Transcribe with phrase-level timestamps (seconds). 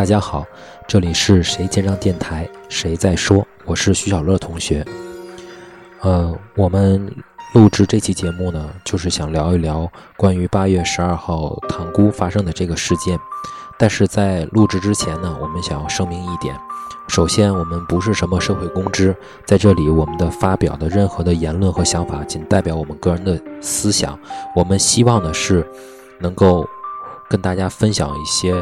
[0.00, 0.46] 大家好，
[0.88, 3.46] 这里是谁见证电台，谁在说？
[3.66, 4.82] 我是徐小乐同学。
[6.00, 7.14] 呃，我们
[7.52, 9.86] 录制这期节目呢，就是想聊一聊
[10.16, 13.18] 关于八月十二号塘沽发生的这个事件。
[13.78, 16.58] 但是在录制之前呢，我们想要声明一点：
[17.06, 19.14] 首先，我们不是什么社会公知，
[19.44, 24.18] 在这里我们的发表的任何的言论和想法，仅代表我们个人的思想。
[24.56, 25.70] 我们希望的是
[26.18, 26.66] 能够
[27.28, 28.54] 跟大家分享一些。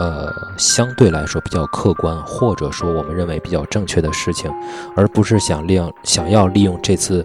[0.00, 4.50] 呃，相对来说比较客观，或者说我们认为比较正确的事情，
[4.96, 7.22] 而不是想利用想要利用这次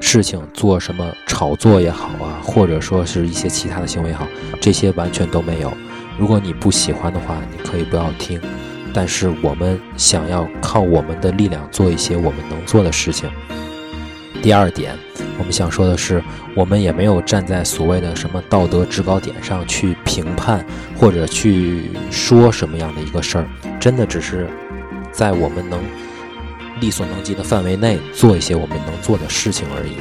[0.00, 4.26] 事情做什么炒作也好啊，或者说是一些其他的行为也好，
[4.60, 5.72] 这些完全都没有。
[6.18, 8.40] 如果你不喜欢的话，你可以不要听。
[8.92, 13.30] 但是我们想要靠我们的力量做一些我们能做的事情。
[14.42, 14.96] 第二点，
[15.38, 16.22] 我们想说的是，
[16.54, 20.64] 我们也没有站在所谓的什么道德制高点上去评判
[20.96, 23.46] 或者去说什么样的一个事儿，
[23.78, 24.48] 真的只是
[25.12, 25.78] 在我们能
[26.80, 29.92] 力所能及的范围内做一些我们能做的事情而已。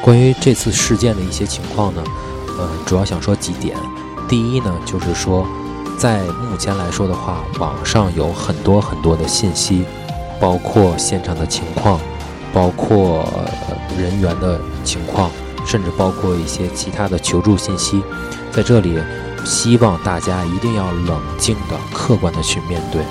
[0.00, 2.02] 关于这次事件的一些情况呢？
[2.58, 3.76] 呃，主要想说几点。
[4.28, 5.46] 第一呢，就是说，
[5.98, 9.84] 在目前来说的话，网上有很多很多的信息，
[10.40, 12.00] 包括现场的情况，
[12.52, 13.28] 包括
[13.96, 15.30] 人员的情况，
[15.64, 18.02] 甚至包括一些其他的求助信息。
[18.50, 18.98] 在这里，
[19.44, 23.02] 希望大家一定要冷静的、客观的去面对。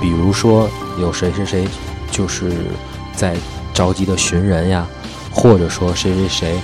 [0.00, 0.68] 比如说，
[1.00, 1.66] 有谁谁谁
[2.10, 2.52] 就是
[3.14, 3.36] 在
[3.72, 4.86] 着急的寻人呀，
[5.30, 6.60] 或者说谁谁谁。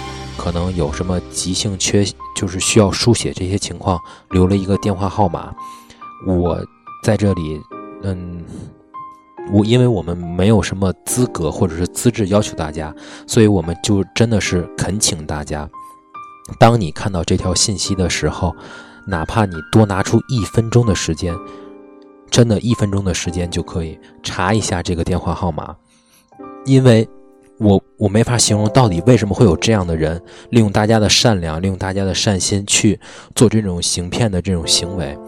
[0.49, 2.03] 可能有什么急性缺，
[2.35, 4.01] 就是需要输血这些情况，
[4.31, 5.55] 留了一个电话号码。
[6.27, 6.59] 我
[7.05, 7.61] 在这里，
[8.03, 8.43] 嗯，
[9.53, 12.95] 我因为我们没有什么资格或者是资质要求大家，
[13.27, 15.69] 所以我们就真的是恳请大家，
[16.59, 18.57] 当你看到这条信息的时候，
[19.07, 21.37] 哪怕你多拿出一分钟的时间，
[22.31, 25.77] 真的一分钟的时间就可以查一下这个电话号码，
[26.65, 27.07] 因为。
[27.59, 30.21] 我我没法形容到底为什么会有这样的人
[30.51, 32.99] 利用大家的善良，利用大家的善心去
[33.35, 35.19] 做这种行骗的这种行为，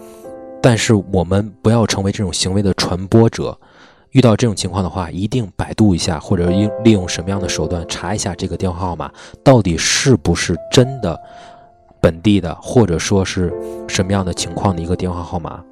[0.62, 3.58] 但是我们不要成为这种行为的传播者。
[4.12, 9.08] 遇到这种情况的话，一定百度一下，或者用利用什么样的手段查一下这个电话号码
[9.44, 11.16] 到底是不是真的
[12.00, 13.52] 本地的，或者说是
[13.86, 15.62] 什么样的情况的一个电话号码。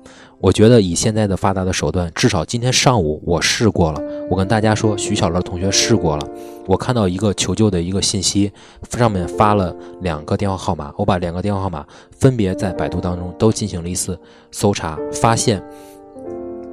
[0.40, 4.00] 我觉得以现在的发达的手段，至少今天上午我试过了。
[4.30, 6.28] 我跟大家说，徐小乐同学试过了。
[6.64, 8.52] 我看到一个求救的一个信息，
[8.96, 10.92] 上面发了两个电话号码。
[10.96, 14.16] 我把两个电话号码分别在百度当中都进行了一次
[14.52, 15.60] 搜查，发现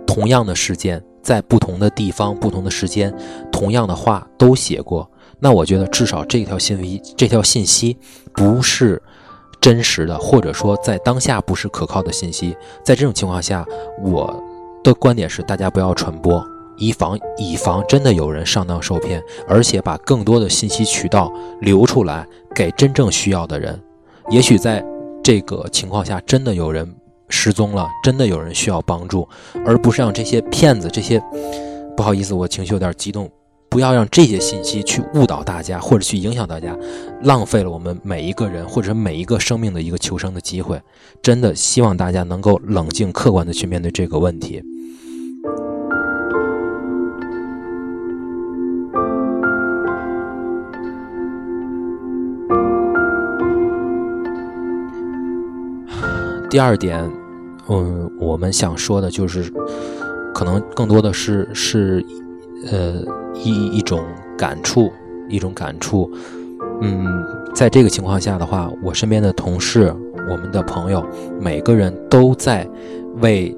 [0.06, 3.12] 同样的事件在不同的地方、不同的时间，
[3.52, 5.10] 同样的话都写过。
[5.40, 7.98] 那我觉得至少这条信息，这条信息
[8.32, 9.02] 不是。
[9.66, 13.66] 真实的，或者说在当下不是可靠的信息，在这种情况下，
[14.00, 14.44] 我
[14.84, 16.46] 的观点是，大家不要传播，
[16.78, 23.82] 以防以防真的有人上当受骗，而且把更多的信息渠道留出来给真正需要的人。
[24.30, 24.86] 也许在
[25.24, 26.88] 这个情况下，真的有人
[27.30, 29.28] 失踪了，真的有人需要帮助，
[29.66, 31.20] 而不是让这些骗子、这些
[31.98, 33.28] 不好意思，我情绪有点激动。
[33.76, 36.74] 不要让这些信息去误导大家，或者去影响大家，
[37.24, 40.82] 浪费了我们每一个人或者每一个生命的一个求生的机会。
[41.22, 44.64] 真的希望大家能够冷静客观的去面对这个问题。
[56.50, 57.12] 第二点，
[57.68, 59.52] 嗯，我们想说的就是，
[60.34, 62.02] 可能更多的是是，
[62.72, 63.04] 呃。
[63.38, 64.02] 一一种
[64.38, 64.90] 感触，
[65.28, 66.10] 一种感触，
[66.82, 67.06] 嗯，
[67.54, 69.94] 在这个情况下的话，我身边的同事，
[70.32, 71.06] 我们的朋友，
[71.38, 72.66] 每个人都在
[73.18, 73.54] 为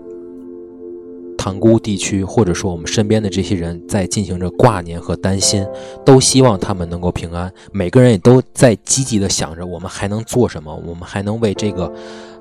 [1.38, 5.64] 塘沽地区，或者说我们身边的这些人在进行着挂念和担心，
[6.04, 7.54] 都希望他们能够平安。
[7.72, 10.76] 每个人也都在积极的想着，我们还能做什么？
[10.88, 11.94] 我们还能为这个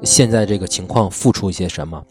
[0.03, 2.03] 现在这个情况付出一些什么？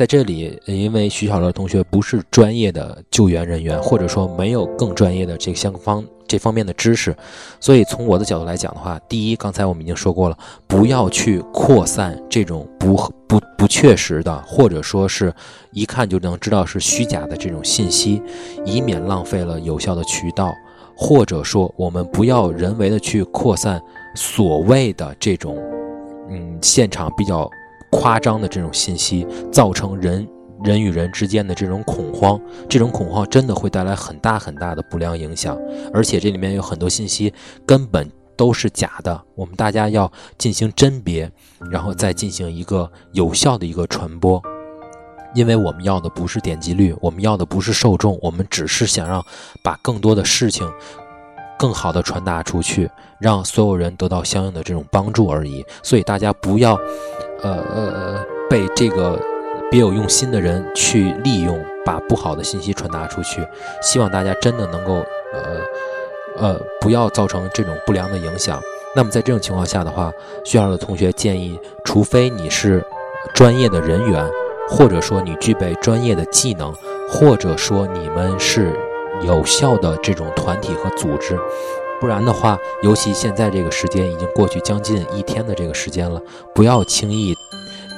[0.00, 7.14] 在这里，因为徐小乐同学不是专业的救援人员，或者说没有更专业的这个相方这方面的知识，
[7.60, 12.96] 所以从我的角度来讲的话，第一，刚才我们已经说过了，不要去扩散这种不
[13.28, 15.30] 不不确实的，或者说是
[15.70, 18.22] 一看就能知道是虚假的这种信息，
[18.64, 20.50] 以免浪费了有效的渠道，
[20.96, 23.78] 或者说我们不要人为的去扩散
[24.14, 25.58] 所谓的这种，
[26.30, 27.46] 嗯，现场比较。
[27.90, 30.26] 夸张的这种信息，造成人
[30.62, 35.58] 人与人之间的这种恐慌，这种恐慌真的会带来很大很大的不良影响，
[35.92, 37.32] 而且这里面有很多信息
[37.66, 41.30] 根本都是假的，我们大家要进行甄别，
[41.70, 44.42] 然后再进行一个有效的一个传播，
[45.34, 49.24] 因为我们要的不是点击率，我们要的不是受众，我们只是想让
[49.62, 50.70] 把更多的事情
[51.58, 56.78] 更好的传达出去，让所有人得到相应的这种帮助而已，所以大家不要，
[57.42, 59.18] 呃呃呃，被这个。
[59.70, 63.46] 别有用心的人去利用，把不好的信息传达出去。
[63.80, 64.94] 希望大家真的能够，
[65.32, 65.60] 呃，
[66.36, 68.60] 呃，不要造成这种不良的影响。
[68.96, 70.12] 那么在这种情况下的话，
[70.44, 72.84] 学校的同学建议，除非你是
[73.32, 74.28] 专业的人员，
[74.68, 76.74] 或者说你具备专业的技能，
[77.08, 78.72] 或者说你们是
[79.22, 81.38] 有效的这种团体和组织，
[82.00, 86.20] 不然的话，尤其现在这个时间已经过去将近一天的这个时间了，
[86.54, 87.34] 不要轻易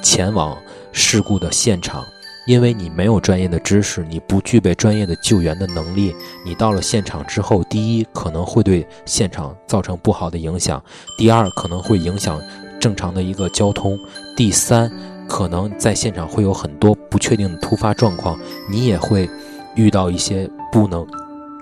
[0.03, 0.57] 前往。
[0.95, 2.05] 事故的现场，
[2.47, 6.15] 因为你没有专业的知识，你不具备专业的救援的能力，
[6.45, 10.85] 你到了现场之后，第一可能会对现场造成不好的影响，
[11.17, 12.39] 第二可能会影响
[12.79, 13.99] 正常的一个交通，
[14.37, 14.93] 第三
[15.27, 18.39] 可能在现场会有很多不确定的突发状况，
[18.71, 19.27] 你也会
[19.77, 21.07] 遇到一些不能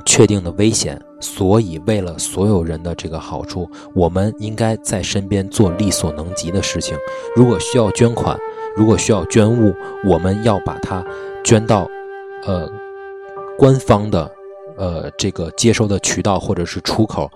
[0.04, 1.00] 确定的危险。
[1.20, 6.96] 所以，为了所有人的这个好处，我们应该在身边做力所能及的事情。
[7.36, 8.38] 如果需要捐款，
[8.76, 9.74] 如果需要捐物，
[10.04, 11.04] 我们要把它
[11.44, 11.88] 捐到，
[12.46, 12.70] 呃，
[13.58, 14.30] 官方的，
[14.76, 17.30] 呃，这个接收的渠道或者是出口，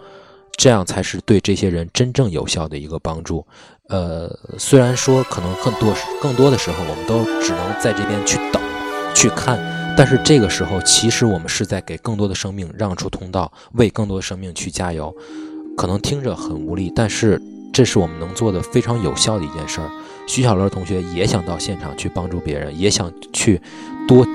[0.57, 3.45] 这样才是对这些人真正有效的一个帮助。
[3.89, 5.93] 呃，虽然说可能更多
[6.23, 8.63] 更多的时候，我们都只能在这边去等，
[9.15, 9.59] 去看，
[9.97, 15.15] 但是这个时候，其实我们是在给更多的生命让出通道，为更多的生命去加油。
[15.77, 17.41] 可能听着很无力，但是
[17.73, 19.91] 这是我们能做的非常有效的一件事儿。
[20.27, 23.61] 徐小乐同学也想到现场去帮助别人，也想去
[24.07, 24.27] 多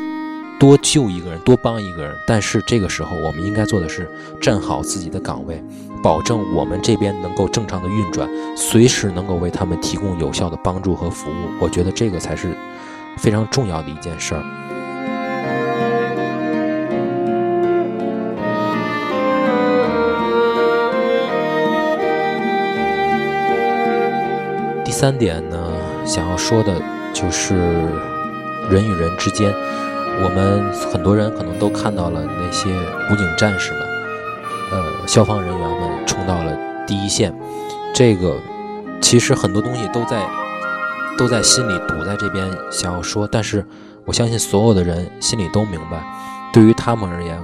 [0.59, 2.13] 多救一个人，多帮一个人。
[2.27, 4.09] 但是这个时候，我们应该做的是
[4.41, 5.63] 站好自己的岗位，
[6.03, 11.33] 保证我们这边能够正常的运转，随时能够为他们提供有效的帮助和服务。
[11.61, 12.56] 我觉得这个才是
[13.17, 14.69] 非常重要的一件事儿。
[25.00, 25.57] 三点呢？
[26.06, 26.74] 想要说的
[27.13, 27.56] 就是
[28.69, 29.50] 人与人之间，
[30.22, 32.69] 我们很多人可能都看到了那些
[33.10, 33.81] 武警战士们，
[34.74, 36.51] 呃，消防人员们冲到了
[36.86, 37.34] 第一线。
[37.96, 38.36] 这个
[39.00, 40.22] 其实很多东西都在
[41.18, 43.66] 都在心里堵在这边想要说，但是
[44.04, 46.04] 我相信所有的人心里都明白，
[46.52, 47.42] 对于他们而言，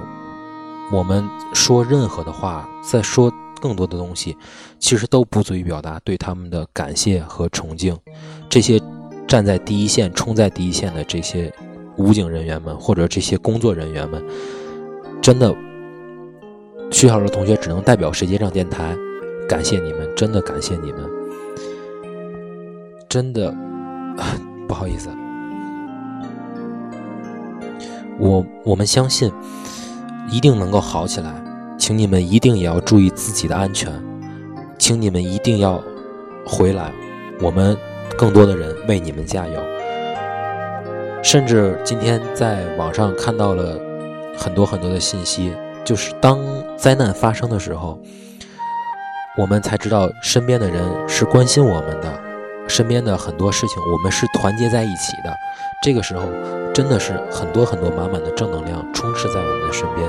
[0.92, 4.36] 我们说任何的话，在说更多的东西，
[4.78, 7.96] 其实都不足以表达对他们的感谢和崇敬。
[8.48, 8.80] 这些
[9.26, 11.52] 站在第一线、冲在第一线的这些
[11.96, 14.24] 武警人员们，或者这些工作人员们，
[15.20, 15.54] 真的，
[16.90, 18.96] 徐小乐同学只能代表世界上电台
[19.48, 21.00] 感谢你们，真的感谢你们，
[23.08, 23.52] 真的
[24.68, 25.08] 不好意思，
[28.18, 29.32] 我我们相信
[30.30, 31.32] 一定能够好起来，
[31.86, 33.92] 请你们一定也要注意自己的安全，
[34.76, 35.80] 请你们一定要
[36.44, 36.92] 回来，
[37.40, 37.78] 我们。
[38.18, 39.60] 更多的人为你们加油，
[41.22, 43.78] 甚至今天在网上看到了
[44.36, 45.52] 很多很多的信息，
[45.84, 46.40] 就是当
[46.76, 48.00] 灾难发生的时候，
[49.36, 52.20] 我们才知道身边的人是关心我们的，
[52.66, 55.32] 身边的很多事情我们是团结在一起的。
[55.82, 56.22] 这个时候
[56.72, 60.08] 真的是很多很多满满的正能量充斥在我们的身边，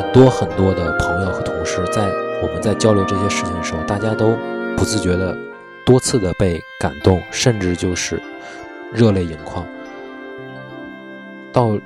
[0.00, 2.08] 很多很多的朋友和同事在
[2.42, 4.34] 我们在交流这些事情的时候，大家都
[4.74, 5.36] 不自觉的。
[5.84, 8.18] 多次的被感动，甚至就是
[8.92, 9.66] 热泪盈眶。
[11.52, 11.78] 到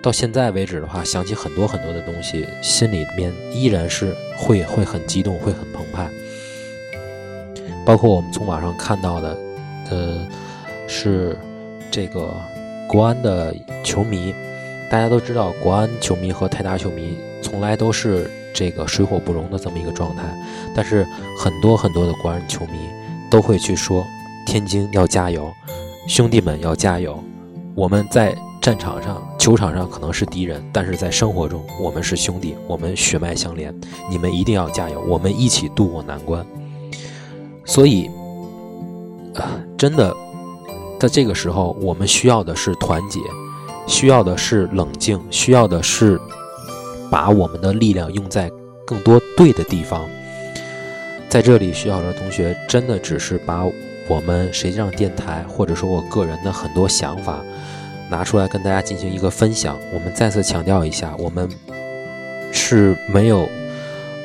[0.00, 6.08] 到现在为止的话，想起很多很多的东西，心里面依然是会会很激动，会很澎湃。
[7.86, 9.38] 包括我们从网上看到的，
[9.90, 10.26] 呃，
[10.88, 11.36] 是
[11.88, 12.34] 这个
[12.88, 14.34] 国安的球迷。
[14.92, 20.22] 大家都知道，国安球迷和泰达球迷从来都是这个水火不容的这么一个状态。
[20.76, 21.06] 但是
[21.38, 22.72] 很多很多的国安球迷。
[23.30, 24.06] 都会去说，
[24.46, 25.50] 天津要加油，
[26.06, 27.18] 兄弟们要加油。
[27.74, 33.74] 我们在战场上、球场上可能是敌人，但是在生活中我们是兄弟，我们血脉相连。
[34.10, 36.44] 你们一定要加油，我们一起渡过难关。
[37.64, 38.10] 所以，
[39.36, 40.14] 啊，真的，
[41.00, 43.18] 在这个时候，我们需要的是团结，
[43.86, 46.18] 需要的是冷静，需要的是
[47.10, 48.50] 把我们的力量用在
[48.86, 50.08] 更多对的地方。
[51.28, 53.64] 在这里，徐小乐同学真的只是把
[54.08, 57.40] 我们实际上电台或者说我个人的很多想法
[58.10, 59.78] 拿出来跟大家进行一个分享。
[59.94, 61.48] 我们再次强调一下，我们
[62.52, 63.48] 是没有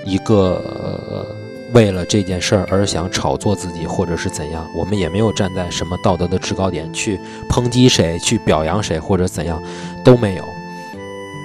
[0.05, 1.25] 一个
[1.74, 7.19] 为了这件事儿而想炒作自己或者是怎样，我们也没有站在什么道德的制高点去
[7.50, 9.62] 抨击谁、去表扬谁或者怎样，
[10.03, 10.43] 都没有。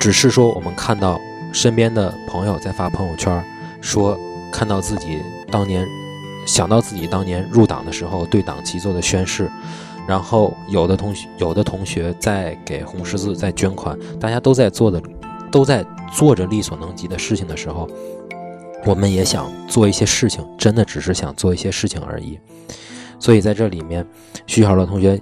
[0.00, 1.21] 只是说我们看到
[1.52, 3.45] 身边的朋友在发朋友圈，
[3.81, 4.19] 说
[4.50, 5.87] 看到自己当年。
[6.45, 9.49] 想到自己当年入党的时候对党旗做的宣誓，
[10.09, 15.00] 然后有的同学有的同学在给红十字在捐款，大家都在做的
[15.52, 17.88] 都在做着力所能及的事情的时候，
[18.85, 22.39] 我们也想做一些事情，真的只是想做一些事情而已。
[23.19, 24.07] 所以在这里面，
[24.47, 25.21] 徐小乐同学，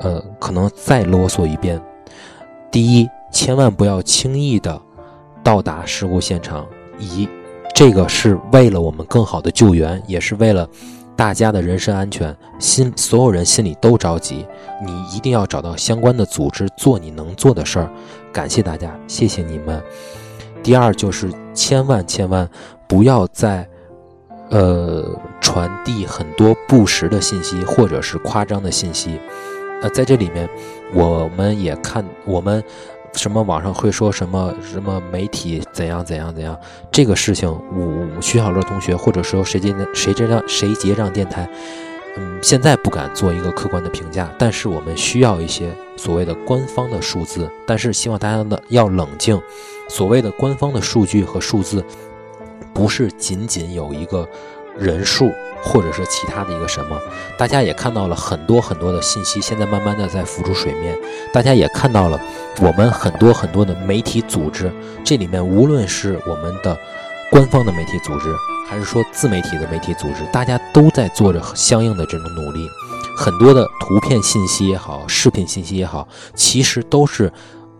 [0.00, 1.80] 呃，可能再啰嗦一遍：
[2.70, 4.80] 第一，千万不要轻易的
[5.42, 6.66] 到达事故现场，
[6.98, 7.28] 一。
[7.74, 10.68] 这个是为了我们更好的救援，也是为了
[11.16, 14.46] 大家的人身安全，心所有人心里都着急。
[14.86, 17.90] 你一定要找到相关的组织，做你能做的事儿。
[18.32, 19.82] 感谢大家，谢谢你们。
[20.62, 22.48] 第二就是千万千万
[22.94, 23.68] 不要再，
[24.50, 25.04] 呃，
[25.40, 29.18] 传递很多不实的信息或者是夸张的信息。
[29.82, 30.48] 呃，在这里面，
[30.92, 32.62] 我们也看我们。
[33.14, 36.56] 什么网上会说什么什么媒体怎样怎样怎样？
[36.92, 41.48] 这个事情，我徐小乐同学或者说谁接谁这样谁结账电台，
[42.16, 49.40] 嗯，现在不敢做一个客观的评价，但是我们需要一些所谓的官方的数字，但是希望大家呢要冷静，
[49.88, 51.84] 所谓的官方的数据和数字，
[52.74, 54.28] 不是仅仅有一个
[54.76, 55.32] 人数。
[55.66, 57.00] 或者是其他的一个什么，
[57.38, 60.94] 大家也看到了很多很多的信息，现在慢慢的在浮出水面。
[61.32, 62.20] 大家也看到了
[62.60, 64.70] 我们很多很多的媒体组织，
[65.02, 66.78] 这里面无论是我们的
[67.30, 68.28] 官方的媒体组织，
[68.68, 72.68] 还是说自媒体的媒体组织，大家都在做着相应的这种努力。
[73.16, 77.32] 很多的图片信息也好，视频信息也好，其实都是，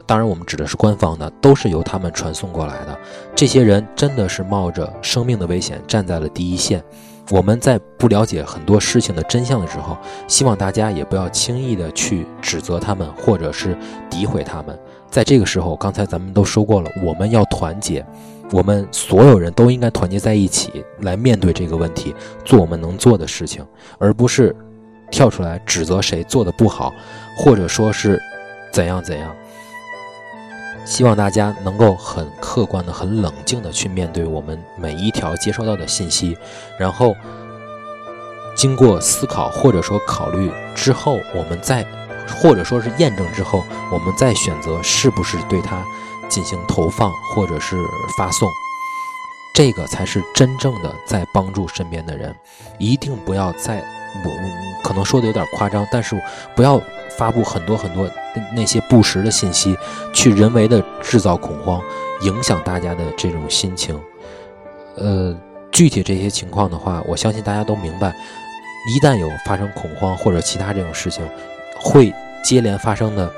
[0.06, 2.98] 当然我们指的是官方的，都是由他们传送过来的。
[3.34, 6.82] 这些人真的是冒着生命的危险站在了第一线。
[7.30, 9.96] 我们在不了解很多事情的真相的时候，
[10.28, 13.74] 希望大家也不要轻易的去指责他们，或者是
[14.10, 14.78] 诋毁他们。
[15.10, 18.04] 在这个时候，刚才咱们都说过了，我们要团结，
[18.52, 23.66] 我们所有人都应该团结在一起来面对这个问题，做我们能做的事情，
[23.98, 24.54] 而不是
[25.10, 26.92] 跳出来指责谁做的不好，
[27.38, 28.20] 或者说是
[28.70, 29.34] 怎样怎样。
[30.84, 36.36] 希望大家能够很客观的、很冷静的去面对我们每一条接收到的信息，
[36.78, 37.14] 然后
[38.54, 41.84] 经过思考或者说考虑之后，我们再
[42.40, 45.84] 或者说是验证之后，我们再选择是不是对它
[46.28, 47.76] 进行投放或者是
[48.16, 48.48] 发送，
[49.54, 52.34] 这个才是真正的在帮助身边的人。
[52.78, 53.82] 一定不要再
[54.24, 56.20] 我可能说的有点夸张，但是
[56.54, 56.80] 不要。
[57.16, 58.10] 发布很多很多
[58.56, 59.78] 那些不实的信息，
[60.12, 61.80] 去人为的制造恐慌，
[62.22, 63.96] 影响大家的这种心情。
[64.96, 65.32] 呃，
[65.70, 68.12] 具体这些情况的话，我相信大家都明白。
[68.92, 71.24] 一旦有发生恐慌或者其他这种事情，
[71.80, 73.32] 会接连发生的，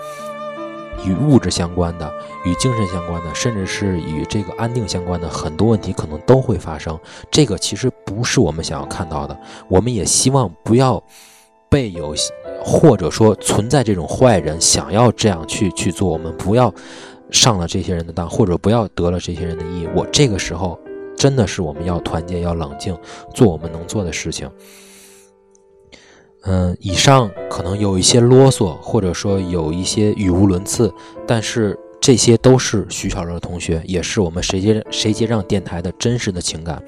[1.04, 2.12] 与物质相关的、
[2.44, 6.98] 与精神相关的，甚至是与这个安定相关的很多问题，可能都会发生。
[7.30, 9.38] 这个其实不是我们想要看到的。
[9.68, 11.02] 我们也希望不要
[11.68, 12.14] 被有。
[12.68, 16.72] 或者说存在这种坏人想要这样去去做，我们不要
[17.30, 19.86] 上了这些人的当，或者不要得了这些人的意。
[19.94, 20.76] 我这个时候
[21.16, 22.98] 真的是我们要团结，要冷静，
[23.32, 24.50] 做我们能做的事情。
[26.46, 30.92] 嗯，以上可能有一些啰嗦，或者说有一些语无伦次，
[31.26, 36.80] 但是这些都是徐小乐同学，也是我们谁接谁接账电台的真实的情感。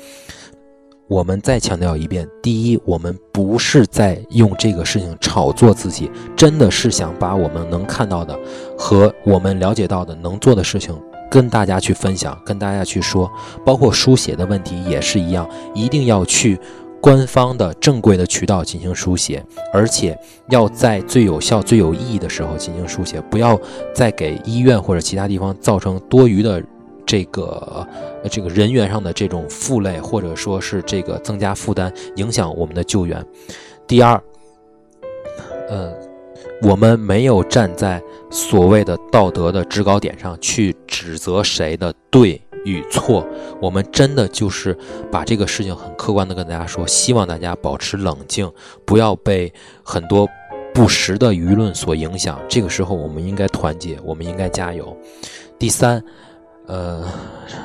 [1.09, 8.38] 我们再强调一遍：第一，我们不是在用这个事情炒作自己，真的是想把我们能看到的
[8.77, 10.95] 和我们了解到的能做的事情
[11.31, 13.29] 跟大家去分享，跟大家去说。
[13.65, 16.61] 包括书写的问题也是一样，一定要去
[17.00, 23.59] 官方的正规的渠道进行书写，而且要在最有效、最有意义的时候进行书写，不要
[23.95, 26.62] 再给医院或者其他地方造成多余的。
[27.11, 27.88] 这个
[28.31, 33.25] 这个人员上的这种负累，或者说是这个增加负担，影响我们的救援。
[33.87, 34.23] 第二，
[35.71, 35.90] 呃，
[36.62, 43.27] 我们没有站在所谓的道德的制高点上去指责谁的对与错，
[43.61, 44.77] 我们真的就是
[45.11, 48.50] 把这个事情很客观的跟大家说，希望大家保持冷静，
[48.85, 50.29] 不要被很多
[50.75, 52.41] 不实的舆论所影响。
[52.49, 54.97] 这个时候，我们应该团结，我们应该加油。
[55.59, 56.03] 第三。
[56.71, 57.03] 呃，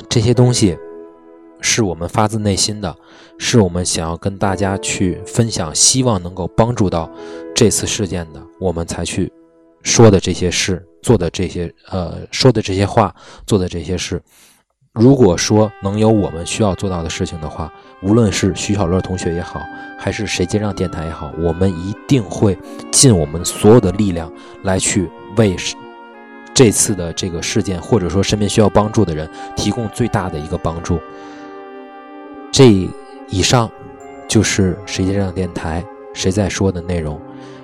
[0.07, 0.77] 这些东西
[1.59, 2.95] 是我们发自内心的，
[3.37, 7.11] 是我们想要跟大家去分享，希望能够帮助到
[7.55, 9.31] 这次事件的，我们才去
[9.83, 13.13] 说的这些事，做的这些呃说的这些话，
[13.45, 14.21] 做的这些事。
[14.93, 17.71] 如果说能有我们需要做到的事情的话，
[18.03, 19.59] 无论是徐小乐同学也好，
[19.97, 22.55] 还是谁接上电台也好，我们一定会
[22.91, 24.31] 尽我们所有的力量
[24.63, 25.55] 来去为
[26.53, 30.99] 这次的这个事件，或者说身边需要帮助的人提供最大的一个帮助。
[32.51, 32.87] 这
[33.29, 33.67] 以上
[34.27, 35.83] 就是谁接上电台
[36.13, 37.19] 谁在说的内容，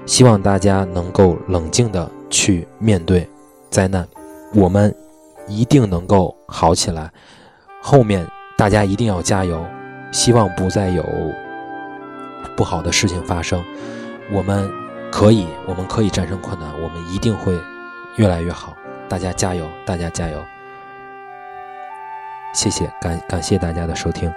[0.10, 3.30] 希望大家能够冷静的去面对
[3.70, 4.08] 灾难，
[4.56, 4.94] 我们。
[5.48, 7.12] 一定能够好起来，
[7.82, 8.24] 后面
[8.56, 9.66] 大家一定要加油，
[10.12, 11.04] 希望不再有
[12.56, 13.60] 不好的事情发生。
[14.32, 14.70] 我们
[15.12, 17.58] 可以，我们可以战胜困难，我们一定会
[18.18, 18.78] 越来越好。
[19.08, 20.40] 大家加油，大家加油！
[22.54, 24.32] 谢谢，感感谢大家的收听。